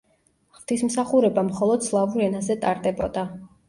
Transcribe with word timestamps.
ღვთისმსახურება 0.59 1.45
მხოლოდ 1.51 1.87
სლავურ 1.91 2.29
ენაზე 2.33 2.61
ტარდებოდა. 2.67 3.33